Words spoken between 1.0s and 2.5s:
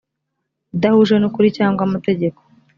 n ukuri cyangwa amategeko